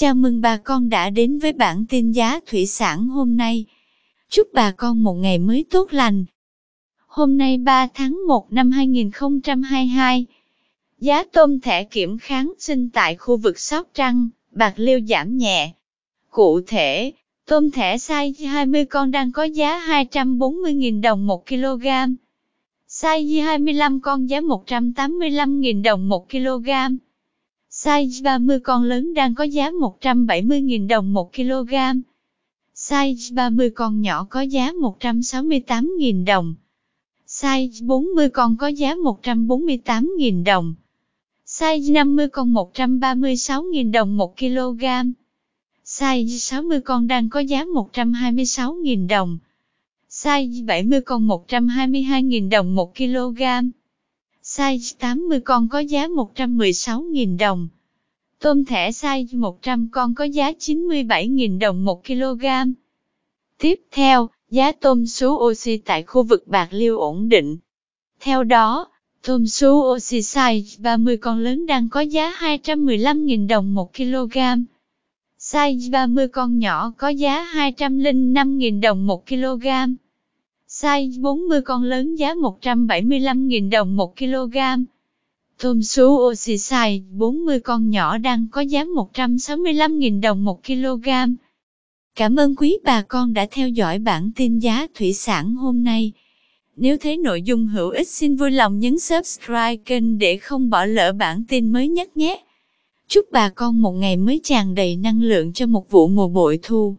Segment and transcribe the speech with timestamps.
[0.00, 3.64] Chào mừng bà con đã đến với bản tin giá thủy sản hôm nay.
[4.28, 6.24] Chúc bà con một ngày mới tốt lành.
[7.06, 10.26] Hôm nay 3 tháng 1 năm 2022,
[10.98, 15.72] giá tôm thẻ kiểm kháng sinh tại khu vực Sóc Trăng, Bạc Liêu giảm nhẹ.
[16.30, 17.12] Cụ thể,
[17.46, 21.86] tôm thẻ size 20 con đang có giá 240.000 đồng 1 kg.
[22.88, 26.68] Size 25 con giá 185.000 đồng 1 kg.
[27.84, 31.74] Size 30 con lớn đang có giá 170.000 đồng 1 kg.
[32.74, 36.54] Size 30 con nhỏ có giá 168.000 đồng.
[37.26, 40.74] Size 40 con có giá 148.000 đồng.
[41.46, 44.84] Size 50 con 136.000 đồng 1 kg.
[45.84, 49.38] Size 60 con đang có giá 126.000 đồng.
[50.10, 53.42] Size 70 con 122.000 đồng 1 kg.
[54.58, 57.68] Size 80 con có giá 116.000 đồng.
[58.38, 62.44] Tôm thẻ size 100 con có giá 97.000 đồng 1 kg.
[63.58, 67.56] Tiếp theo, giá tôm sú oxy tại khu vực Bạc Liêu ổn định.
[68.20, 68.88] Theo đó,
[69.26, 74.38] tôm sú oxy size 30 con lớn đang có giá 215.000 đồng 1 kg.
[75.38, 79.66] Size 30 con nhỏ có giá 205.000 đồng 1 kg.
[80.82, 84.56] Size 40 con lớn giá 175.000 đồng 1 kg.
[85.62, 91.08] Tôm sú oxy size 40 con nhỏ đang có giá 165.000 đồng 1 kg.
[92.14, 96.12] Cảm ơn quý bà con đã theo dõi bản tin giá thủy sản hôm nay.
[96.76, 100.84] Nếu thấy nội dung hữu ích xin vui lòng nhấn subscribe kênh để không bỏ
[100.84, 102.44] lỡ bản tin mới nhất nhé.
[103.08, 106.58] Chúc bà con một ngày mới tràn đầy năng lượng cho một vụ mùa bội
[106.62, 106.96] thu.